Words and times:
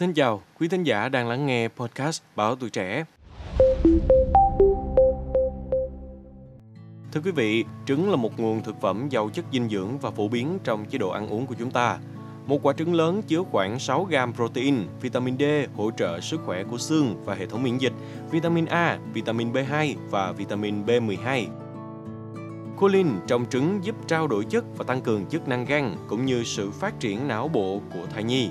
Xin 0.00 0.12
chào, 0.12 0.42
quý 0.60 0.68
thính 0.68 0.82
giả 0.82 1.08
đang 1.08 1.28
lắng 1.28 1.46
nghe 1.46 1.68
podcast 1.68 2.22
Báo 2.36 2.56
Tuổi 2.56 2.70
Trẻ. 2.70 3.04
Thưa 7.12 7.20
quý 7.24 7.30
vị, 7.30 7.64
trứng 7.86 8.10
là 8.10 8.16
một 8.16 8.40
nguồn 8.40 8.62
thực 8.62 8.80
phẩm 8.80 9.08
giàu 9.08 9.30
chất 9.30 9.44
dinh 9.52 9.68
dưỡng 9.68 9.98
và 9.98 10.10
phổ 10.10 10.28
biến 10.28 10.58
trong 10.64 10.84
chế 10.84 10.98
độ 10.98 11.10
ăn 11.10 11.28
uống 11.28 11.46
của 11.46 11.54
chúng 11.58 11.70
ta. 11.70 11.98
Một 12.46 12.58
quả 12.62 12.72
trứng 12.72 12.94
lớn 12.94 13.22
chứa 13.22 13.42
khoảng 13.50 13.78
6 13.78 14.04
gram 14.04 14.34
protein, 14.34 14.76
vitamin 15.00 15.38
D 15.38 15.42
hỗ 15.76 15.90
trợ 15.90 16.20
sức 16.20 16.40
khỏe 16.46 16.64
của 16.64 16.78
xương 16.78 17.22
và 17.24 17.34
hệ 17.34 17.46
thống 17.46 17.62
miễn 17.62 17.78
dịch, 17.78 17.92
vitamin 18.30 18.66
A, 18.66 18.98
vitamin 19.12 19.52
B2 19.52 19.94
và 20.10 20.32
vitamin 20.32 20.84
B12. 20.84 21.46
Choline 22.80 23.10
trong 23.26 23.46
trứng 23.50 23.84
giúp 23.84 23.94
trao 24.06 24.26
đổi 24.26 24.44
chất 24.44 24.64
và 24.76 24.84
tăng 24.84 25.00
cường 25.00 25.26
chức 25.26 25.48
năng 25.48 25.64
gan 25.64 25.96
cũng 26.08 26.26
như 26.26 26.44
sự 26.44 26.70
phát 26.70 27.00
triển 27.00 27.28
não 27.28 27.48
bộ 27.48 27.80
của 27.92 28.06
thai 28.14 28.24
nhi. 28.24 28.50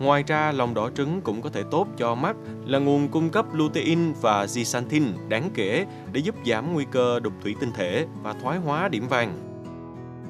Ngoài 0.00 0.24
ra, 0.26 0.52
lòng 0.52 0.74
đỏ 0.74 0.90
trứng 0.90 1.20
cũng 1.20 1.42
có 1.42 1.50
thể 1.50 1.62
tốt 1.70 1.86
cho 1.96 2.14
mắt, 2.14 2.36
là 2.66 2.78
nguồn 2.78 3.08
cung 3.08 3.30
cấp 3.30 3.46
lutein 3.52 4.12
và 4.12 4.44
zeaxanthin 4.44 5.28
đáng 5.28 5.50
kể 5.54 5.86
để 6.12 6.20
giúp 6.20 6.34
giảm 6.46 6.74
nguy 6.74 6.84
cơ 6.90 7.20
đục 7.20 7.32
thủy 7.42 7.54
tinh 7.60 7.72
thể 7.72 8.06
và 8.22 8.32
thoái 8.32 8.58
hóa 8.58 8.88
điểm 8.88 9.08
vàng. 9.08 9.38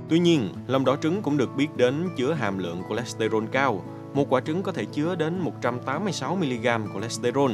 Tuy 0.08 0.18
nhiên, 0.18 0.48
lòng 0.66 0.84
đỏ 0.84 0.96
trứng 0.96 1.22
cũng 1.22 1.36
được 1.36 1.56
biết 1.56 1.76
đến 1.76 2.08
chứa 2.16 2.32
hàm 2.32 2.58
lượng 2.58 2.82
cholesterol 2.88 3.44
cao. 3.52 3.84
Một 4.14 4.26
quả 4.30 4.40
trứng 4.40 4.62
có 4.62 4.72
thể 4.72 4.84
chứa 4.84 5.14
đến 5.14 5.44
186mg 5.62 6.92
cholesterol. 6.94 7.52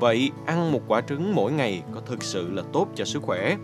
Vậy, 0.00 0.30
ăn 0.46 0.72
một 0.72 0.82
quả 0.88 1.00
trứng 1.00 1.34
mỗi 1.34 1.52
ngày 1.52 1.82
có 1.94 2.00
thực 2.00 2.22
sự 2.22 2.50
là 2.50 2.62
tốt 2.72 2.88
cho 2.94 3.04
sức 3.04 3.22
khỏe? 3.22 3.56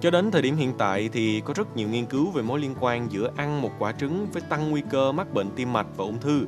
Cho 0.00 0.10
đến 0.10 0.30
thời 0.30 0.42
điểm 0.42 0.56
hiện 0.56 0.72
tại 0.78 1.08
thì 1.12 1.40
có 1.40 1.54
rất 1.56 1.76
nhiều 1.76 1.88
nghiên 1.88 2.06
cứu 2.06 2.30
về 2.30 2.42
mối 2.42 2.60
liên 2.60 2.74
quan 2.80 3.12
giữa 3.12 3.30
ăn 3.36 3.62
một 3.62 3.70
quả 3.78 3.92
trứng 3.92 4.26
với 4.32 4.42
tăng 4.42 4.70
nguy 4.70 4.82
cơ 4.90 5.12
mắc 5.12 5.34
bệnh 5.34 5.50
tim 5.56 5.72
mạch 5.72 5.86
và 5.96 6.04
ung 6.04 6.20
thư 6.20 6.46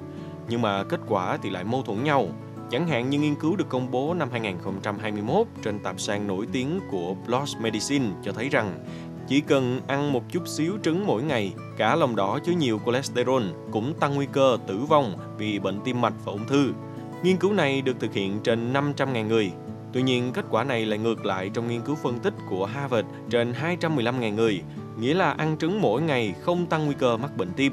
nhưng 0.48 0.62
mà 0.62 0.84
kết 0.84 1.00
quả 1.08 1.38
thì 1.42 1.50
lại 1.50 1.64
mâu 1.64 1.82
thuẫn 1.82 2.04
nhau. 2.04 2.28
Chẳng 2.70 2.88
hạn 2.88 3.10
như 3.10 3.18
nghiên 3.18 3.34
cứu 3.34 3.56
được 3.56 3.68
công 3.68 3.90
bố 3.90 4.14
năm 4.14 4.28
2021 4.32 5.46
trên 5.64 5.78
tạp 5.78 6.00
san 6.00 6.26
nổi 6.26 6.46
tiếng 6.52 6.80
của 6.90 7.14
PLOS 7.26 7.56
Medicine 7.60 8.06
cho 8.22 8.32
thấy 8.32 8.48
rằng 8.48 8.84
chỉ 9.28 9.40
cần 9.40 9.80
ăn 9.86 10.12
một 10.12 10.22
chút 10.32 10.48
xíu 10.48 10.78
trứng 10.82 11.06
mỗi 11.06 11.22
ngày, 11.22 11.54
cả 11.76 11.96
lòng 11.96 12.16
đỏ 12.16 12.38
chứa 12.44 12.52
nhiều 12.52 12.80
cholesterol 12.86 13.42
cũng 13.72 13.94
tăng 13.94 14.14
nguy 14.14 14.26
cơ 14.32 14.58
tử 14.66 14.78
vong 14.88 15.16
vì 15.38 15.58
bệnh 15.58 15.80
tim 15.84 16.00
mạch 16.00 16.14
và 16.24 16.32
ung 16.32 16.46
thư. 16.46 16.72
Nghiên 17.22 17.36
cứu 17.36 17.52
này 17.52 17.82
được 17.82 18.00
thực 18.00 18.14
hiện 18.14 18.40
trên 18.44 18.72
500.000 18.72 19.26
người. 19.26 19.52
Tuy 19.92 20.02
nhiên, 20.02 20.32
kết 20.32 20.44
quả 20.50 20.64
này 20.64 20.86
lại 20.86 20.98
ngược 20.98 21.26
lại 21.26 21.50
trong 21.54 21.68
nghiên 21.68 21.80
cứu 21.80 21.94
phân 21.94 22.18
tích 22.18 22.34
của 22.48 22.66
Harvard 22.66 23.08
trên 23.30 23.52
215.000 23.52 24.34
người, 24.34 24.62
nghĩa 24.98 25.14
là 25.14 25.30
ăn 25.30 25.56
trứng 25.58 25.80
mỗi 25.80 26.02
ngày 26.02 26.34
không 26.40 26.66
tăng 26.66 26.86
nguy 26.86 26.94
cơ 26.98 27.16
mắc 27.16 27.36
bệnh 27.36 27.52
tim. 27.56 27.72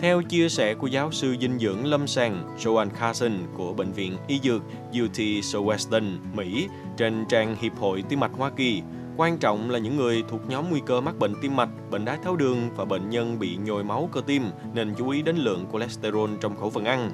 Theo 0.00 0.22
chia 0.22 0.48
sẻ 0.48 0.74
của 0.74 0.86
giáo 0.86 1.12
sư 1.12 1.36
dinh 1.40 1.58
dưỡng 1.58 1.86
lâm 1.86 2.06
sàng 2.06 2.56
Joan 2.58 2.90
Carson 2.90 3.32
của 3.56 3.72
Bệnh 3.72 3.92
viện 3.92 4.16
Y 4.26 4.40
Dược 4.40 4.62
UT 5.02 5.18
Southwestern, 5.18 6.16
Mỹ 6.34 6.68
trên 6.96 7.24
trang 7.28 7.56
Hiệp 7.60 7.76
hội 7.76 8.04
Tim 8.08 8.20
mạch 8.20 8.30
Hoa 8.36 8.50
Kỳ, 8.50 8.82
quan 9.16 9.38
trọng 9.38 9.70
là 9.70 9.78
những 9.78 9.96
người 9.96 10.24
thuộc 10.28 10.40
nhóm 10.48 10.70
nguy 10.70 10.80
cơ 10.86 11.00
mắc 11.00 11.18
bệnh 11.18 11.34
tim 11.42 11.56
mạch, 11.56 11.68
bệnh 11.90 12.04
đái 12.04 12.18
tháo 12.24 12.36
đường 12.36 12.70
và 12.76 12.84
bệnh 12.84 13.10
nhân 13.10 13.38
bị 13.38 13.56
nhồi 13.56 13.84
máu 13.84 14.08
cơ 14.12 14.20
tim 14.26 14.42
nên 14.74 14.94
chú 14.98 15.08
ý 15.08 15.22
đến 15.22 15.36
lượng 15.36 15.66
cholesterol 15.72 16.30
trong 16.40 16.56
khẩu 16.56 16.70
phần 16.70 16.84
ăn. 16.84 17.10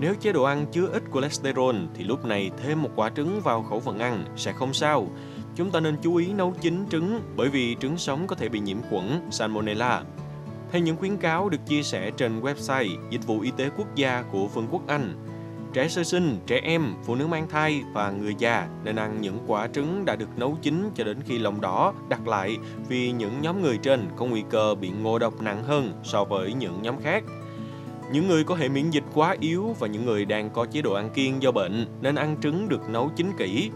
Nếu 0.00 0.14
chế 0.20 0.32
độ 0.32 0.42
ăn 0.42 0.66
chứa 0.72 0.86
ít 0.92 1.02
cholesterol 1.14 1.76
thì 1.94 2.04
lúc 2.04 2.24
này 2.24 2.50
thêm 2.62 2.82
một 2.82 2.90
quả 2.96 3.10
trứng 3.10 3.40
vào 3.40 3.62
khẩu 3.62 3.80
phần 3.80 3.98
ăn 3.98 4.24
sẽ 4.36 4.52
không 4.52 4.74
sao. 4.74 5.08
Chúng 5.56 5.70
ta 5.70 5.80
nên 5.80 5.96
chú 6.02 6.16
ý 6.16 6.32
nấu 6.32 6.54
chín 6.60 6.86
trứng 6.90 7.20
bởi 7.36 7.48
vì 7.48 7.76
trứng 7.80 7.98
sống 7.98 8.26
có 8.26 8.36
thể 8.36 8.48
bị 8.48 8.60
nhiễm 8.60 8.78
khuẩn 8.90 9.20
Salmonella 9.30 10.02
hay 10.72 10.80
những 10.80 10.96
khuyến 10.96 11.16
cáo 11.16 11.48
được 11.48 11.66
chia 11.66 11.82
sẻ 11.82 12.10
trên 12.16 12.40
website 12.40 12.96
Dịch 13.10 13.26
vụ 13.26 13.40
Y 13.40 13.50
tế 13.56 13.70
Quốc 13.76 13.94
gia 13.94 14.22
của 14.22 14.46
Vương 14.46 14.68
quốc 14.70 14.82
Anh. 14.86 15.14
Trẻ 15.72 15.88
sơ 15.88 16.04
sinh, 16.04 16.38
trẻ 16.46 16.60
em, 16.62 16.94
phụ 17.04 17.14
nữ 17.14 17.26
mang 17.26 17.48
thai 17.48 17.82
và 17.92 18.10
người 18.10 18.34
già 18.38 18.68
nên 18.84 18.96
ăn 18.96 19.20
những 19.20 19.38
quả 19.46 19.68
trứng 19.68 20.04
đã 20.04 20.16
được 20.16 20.28
nấu 20.36 20.58
chín 20.62 20.90
cho 20.94 21.04
đến 21.04 21.16
khi 21.26 21.38
lòng 21.38 21.60
đỏ 21.60 21.94
đặt 22.08 22.28
lại 22.28 22.56
vì 22.88 23.12
những 23.12 23.40
nhóm 23.42 23.62
người 23.62 23.78
trên 23.82 24.08
có 24.16 24.26
nguy 24.26 24.44
cơ 24.50 24.74
bị 24.74 24.90
ngộ 24.90 25.18
độc 25.18 25.42
nặng 25.42 25.62
hơn 25.62 25.92
so 26.04 26.24
với 26.24 26.52
những 26.54 26.82
nhóm 26.82 26.94
khác. 27.02 27.24
Những 28.12 28.28
người 28.28 28.44
có 28.44 28.54
hệ 28.54 28.68
miễn 28.68 28.90
dịch 28.90 29.04
quá 29.14 29.36
yếu 29.40 29.76
và 29.80 29.86
những 29.86 30.04
người 30.06 30.24
đang 30.24 30.50
có 30.50 30.66
chế 30.66 30.82
độ 30.82 30.92
ăn 30.92 31.10
kiêng 31.10 31.42
do 31.42 31.52
bệnh 31.52 31.86
nên 32.00 32.14
ăn 32.14 32.36
trứng 32.42 32.68
được 32.68 32.88
nấu 32.88 33.10
chín 33.16 33.32
kỹ 33.38 33.70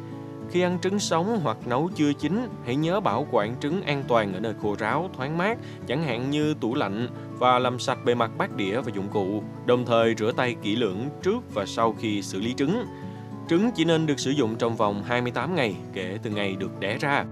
khi 0.51 0.61
ăn 0.61 0.79
trứng 0.83 0.99
sống 0.99 1.41
hoặc 1.43 1.57
nấu 1.67 1.91
chưa 1.95 2.13
chín, 2.13 2.49
hãy 2.65 2.77
nhớ 2.77 3.01
bảo 3.01 3.27
quản 3.31 3.61
trứng 3.61 3.83
an 3.83 4.05
toàn 4.09 4.35
ở 4.35 4.41
nơi 4.41 4.55
khô 4.63 4.77
ráo, 4.79 5.11
thoáng 5.17 5.39
mát, 5.39 5.59
chẳng 5.87 6.03
hạn 6.03 6.31
như 6.31 6.55
tủ 6.55 6.75
lạnh 6.75 7.09
và 7.39 7.59
làm 7.59 7.79
sạch 7.79 8.05
bề 8.05 8.15
mặt 8.15 8.31
bát 8.39 8.57
đĩa 8.57 8.81
và 8.81 8.93
dụng 8.95 9.09
cụ, 9.09 9.43
đồng 9.67 9.85
thời 9.85 10.15
rửa 10.15 10.33
tay 10.33 10.57
kỹ 10.63 10.77
lưỡng 10.77 11.09
trước 11.23 11.55
và 11.55 11.67
sau 11.67 11.95
khi 11.99 12.23
xử 12.23 12.41
lý 12.41 12.55
trứng. 12.55 12.85
Trứng 13.49 13.71
chỉ 13.75 13.85
nên 13.85 14.07
được 14.07 14.21
sử 14.21 14.31
dụng 14.31 14.57
trong 14.57 14.77
vòng 14.77 15.03
28 15.07 15.55
ngày 15.55 15.75
kể 15.93 16.19
từ 16.23 16.31
ngày 16.31 16.57
được 16.57 16.81
đẻ 16.81 16.99
ra. 16.99 17.25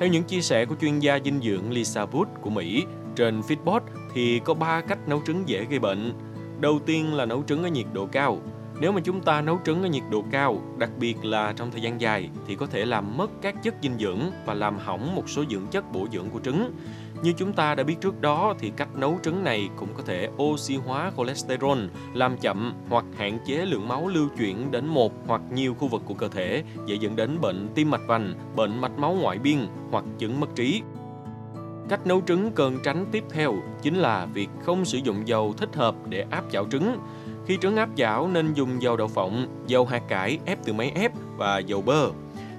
Theo 0.00 0.08
những 0.08 0.24
chia 0.24 0.40
sẻ 0.40 0.64
của 0.64 0.74
chuyên 0.80 0.98
gia 0.98 1.18
dinh 1.24 1.40
dưỡng 1.42 1.70
Lisa 1.70 2.04
Wood 2.04 2.26
của 2.40 2.50
Mỹ, 2.50 2.84
trên 3.16 3.40
Fitbot 3.40 3.80
thì 4.14 4.40
có 4.44 4.54
3 4.54 4.80
cách 4.80 5.08
nấu 5.08 5.22
trứng 5.26 5.48
dễ 5.48 5.64
gây 5.64 5.78
bệnh. 5.78 6.12
Đầu 6.60 6.78
tiên 6.86 7.14
là 7.14 7.26
nấu 7.26 7.42
trứng 7.42 7.62
ở 7.62 7.68
nhiệt 7.68 7.86
độ 7.92 8.06
cao. 8.06 8.38
Nếu 8.80 8.92
mà 8.92 9.00
chúng 9.00 9.20
ta 9.20 9.40
nấu 9.40 9.58
trứng 9.64 9.82
ở 9.82 9.88
nhiệt 9.88 10.02
độ 10.10 10.24
cao, 10.30 10.62
đặc 10.78 10.90
biệt 10.98 11.24
là 11.24 11.52
trong 11.56 11.70
thời 11.70 11.80
gian 11.80 12.00
dài 12.00 12.30
thì 12.46 12.54
có 12.54 12.66
thể 12.66 12.84
làm 12.86 13.16
mất 13.16 13.30
các 13.42 13.62
chất 13.62 13.74
dinh 13.82 13.98
dưỡng 13.98 14.20
và 14.46 14.54
làm 14.54 14.78
hỏng 14.78 15.14
một 15.14 15.28
số 15.28 15.44
dưỡng 15.50 15.66
chất 15.70 15.92
bổ 15.92 16.06
dưỡng 16.12 16.30
của 16.30 16.40
trứng. 16.40 16.72
Như 17.22 17.32
chúng 17.32 17.52
ta 17.52 17.74
đã 17.74 17.82
biết 17.82 17.96
trước 18.00 18.20
đó 18.20 18.54
thì 18.58 18.72
cách 18.76 18.96
nấu 18.96 19.18
trứng 19.22 19.44
này 19.44 19.68
cũng 19.76 19.88
có 19.96 20.02
thể 20.06 20.28
oxy 20.42 20.76
hóa 20.76 21.12
cholesterol, 21.16 21.78
làm 22.14 22.36
chậm 22.36 22.74
hoặc 22.88 23.04
hạn 23.16 23.38
chế 23.46 23.66
lượng 23.66 23.88
máu 23.88 24.08
lưu 24.08 24.28
chuyển 24.38 24.70
đến 24.70 24.86
một 24.86 25.12
hoặc 25.26 25.40
nhiều 25.52 25.74
khu 25.74 25.88
vực 25.88 26.02
của 26.06 26.14
cơ 26.14 26.28
thể, 26.28 26.62
dễ 26.86 26.96
dẫn 27.00 27.16
đến 27.16 27.40
bệnh 27.40 27.68
tim 27.74 27.90
mạch 27.90 28.06
vành, 28.06 28.34
bệnh 28.56 28.80
mạch 28.80 28.98
máu 28.98 29.16
ngoại 29.20 29.38
biên 29.38 29.58
hoặc 29.90 30.04
chứng 30.18 30.40
mất 30.40 30.48
trí. 30.54 30.82
Cách 31.88 32.06
nấu 32.06 32.20
trứng 32.26 32.52
cần 32.52 32.78
tránh 32.84 33.06
tiếp 33.12 33.24
theo 33.30 33.54
chính 33.82 33.94
là 33.94 34.26
việc 34.26 34.48
không 34.62 34.84
sử 34.84 34.98
dụng 34.98 35.28
dầu 35.28 35.54
thích 35.56 35.76
hợp 35.76 35.94
để 36.08 36.24
áp 36.30 36.44
chảo 36.50 36.66
trứng. 36.70 36.96
Khi 37.50 37.58
trứng 37.62 37.76
áp 37.76 37.88
chảo 37.96 38.28
nên 38.28 38.54
dùng 38.54 38.82
dầu 38.82 38.96
đậu 38.96 39.08
phộng, 39.08 39.64
dầu 39.66 39.86
hạt 39.86 40.02
cải 40.08 40.38
ép 40.44 40.58
từ 40.64 40.72
máy 40.72 40.92
ép 40.94 41.12
và 41.36 41.58
dầu 41.58 41.82
bơ. 41.82 42.10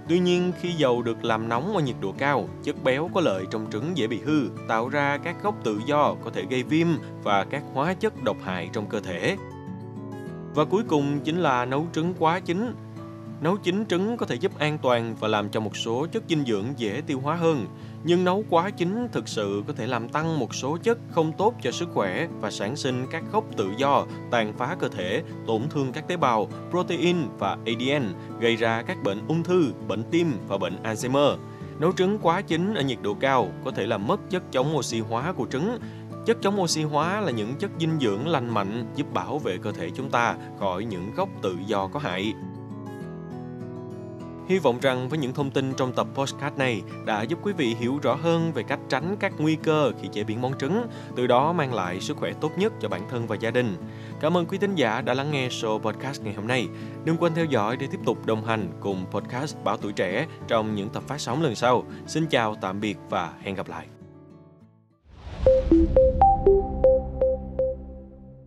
Tuy 0.09 0.19
nhiên, 0.19 0.51
khi 0.61 0.71
dầu 0.71 1.01
được 1.01 1.25
làm 1.25 1.49
nóng 1.49 1.75
ở 1.75 1.81
nhiệt 1.81 1.95
độ 2.01 2.13
cao, 2.17 2.49
chất 2.63 2.75
béo 2.83 3.09
có 3.13 3.21
lợi 3.21 3.45
trong 3.51 3.67
trứng 3.71 3.97
dễ 3.97 4.07
bị 4.07 4.19
hư, 4.25 4.49
tạo 4.67 4.89
ra 4.89 5.17
các 5.17 5.43
gốc 5.43 5.55
tự 5.63 5.81
do 5.85 6.15
có 6.23 6.29
thể 6.29 6.45
gây 6.49 6.63
viêm 6.63 6.87
và 7.23 7.43
các 7.43 7.63
hóa 7.73 7.93
chất 7.93 8.23
độc 8.23 8.37
hại 8.43 8.69
trong 8.73 8.89
cơ 8.89 8.99
thể. 8.99 9.37
Và 10.55 10.65
cuối 10.65 10.83
cùng 10.87 11.19
chính 11.19 11.37
là 11.37 11.65
nấu 11.65 11.87
trứng 11.93 12.13
quá 12.19 12.39
chín. 12.39 12.75
Nấu 13.41 13.57
chín 13.57 13.85
trứng 13.85 14.17
có 14.17 14.25
thể 14.25 14.35
giúp 14.35 14.59
an 14.59 14.77
toàn 14.77 15.15
và 15.19 15.27
làm 15.27 15.49
cho 15.49 15.59
một 15.59 15.77
số 15.77 16.07
chất 16.11 16.23
dinh 16.27 16.45
dưỡng 16.45 16.65
dễ 16.77 17.01
tiêu 17.07 17.19
hóa 17.19 17.35
hơn, 17.35 17.65
nhưng 18.03 18.23
nấu 18.23 18.43
quá 18.49 18.69
chín 18.69 19.07
thực 19.11 19.27
sự 19.27 19.63
có 19.67 19.73
thể 19.73 19.87
làm 19.87 20.09
tăng 20.09 20.39
một 20.39 20.55
số 20.55 20.77
chất 20.83 20.97
không 21.11 21.31
tốt 21.37 21.53
cho 21.61 21.71
sức 21.71 21.89
khỏe 21.93 22.27
và 22.41 22.51
sản 22.51 22.75
sinh 22.75 23.07
các 23.11 23.23
gốc 23.31 23.43
tự 23.57 23.69
do, 23.77 24.05
tàn 24.31 24.53
phá 24.57 24.75
cơ 24.79 24.87
thể, 24.87 25.23
tổn 25.47 25.61
thương 25.69 25.91
các 25.91 26.07
tế 26.07 26.17
bào, 26.17 26.47
protein 26.69 27.17
và 27.39 27.57
ADN, 27.65 28.03
gây 28.39 28.55
ra 28.55 28.81
các 28.81 29.03
bệnh 29.03 29.27
ung 29.27 29.43
thư, 29.43 29.73
bệnh 29.87 30.03
tim 30.11 30.33
và 30.47 30.57
bệnh 30.57 30.83
Alzheimer. 30.83 31.37
Nấu 31.79 31.91
trứng 31.91 32.19
quá 32.21 32.41
chín 32.41 32.73
ở 32.73 32.81
nhiệt 32.81 32.99
độ 33.01 33.13
cao 33.13 33.51
có 33.65 33.71
thể 33.71 33.87
làm 33.87 34.07
mất 34.07 34.29
chất 34.29 34.43
chống 34.51 34.77
oxy 34.77 34.99
hóa 34.99 35.31
của 35.31 35.47
trứng, 35.51 35.77
Chất 36.25 36.37
chống 36.41 36.61
oxy 36.61 36.83
hóa 36.83 37.21
là 37.21 37.31
những 37.31 37.55
chất 37.55 37.71
dinh 37.79 37.99
dưỡng 38.01 38.27
lành 38.27 38.49
mạnh 38.49 38.85
giúp 38.95 39.13
bảo 39.13 39.39
vệ 39.39 39.57
cơ 39.57 39.71
thể 39.71 39.89
chúng 39.95 40.09
ta 40.09 40.35
khỏi 40.59 40.85
những 40.85 41.11
gốc 41.15 41.29
tự 41.41 41.55
do 41.67 41.87
có 41.87 41.99
hại. 41.99 42.33
Hy 44.51 44.59
vọng 44.59 44.79
rằng 44.81 45.09
với 45.09 45.19
những 45.19 45.33
thông 45.33 45.51
tin 45.51 45.73
trong 45.73 45.93
tập 45.93 46.07
postcard 46.13 46.57
này 46.57 46.81
đã 47.05 47.21
giúp 47.21 47.39
quý 47.43 47.53
vị 47.53 47.75
hiểu 47.79 47.99
rõ 48.03 48.15
hơn 48.15 48.51
về 48.53 48.63
cách 48.63 48.79
tránh 48.89 49.15
các 49.19 49.33
nguy 49.37 49.55
cơ 49.55 49.91
khi 50.01 50.07
chế 50.07 50.23
biến 50.23 50.41
món 50.41 50.57
trứng, 50.57 50.87
từ 51.15 51.27
đó 51.27 51.53
mang 51.53 51.73
lại 51.73 51.99
sức 51.99 52.17
khỏe 52.17 52.33
tốt 52.41 52.51
nhất 52.57 52.73
cho 52.81 52.89
bản 52.89 53.01
thân 53.09 53.27
và 53.27 53.35
gia 53.35 53.51
đình. 53.51 53.75
Cảm 54.19 54.37
ơn 54.37 54.45
quý 54.45 54.57
thính 54.57 54.75
giả 54.75 55.01
đã 55.01 55.13
lắng 55.13 55.31
nghe 55.31 55.47
show 55.47 55.79
podcast 55.79 56.21
ngày 56.21 56.33
hôm 56.33 56.47
nay. 56.47 56.67
Đừng 57.05 57.17
quên 57.17 57.33
theo 57.33 57.45
dõi 57.45 57.77
để 57.77 57.87
tiếp 57.91 57.99
tục 58.05 58.25
đồng 58.25 58.45
hành 58.45 58.67
cùng 58.79 59.05
podcast 59.11 59.55
Bảo 59.63 59.77
Tuổi 59.77 59.93
Trẻ 59.93 60.27
trong 60.47 60.75
những 60.75 60.89
tập 60.89 61.03
phát 61.07 61.21
sóng 61.21 61.41
lần 61.41 61.55
sau. 61.55 61.83
Xin 62.07 62.27
chào, 62.27 62.55
tạm 62.55 62.79
biệt 62.79 62.97
và 63.09 63.33
hẹn 63.41 63.55
gặp 63.55 63.67
lại. 63.69 63.87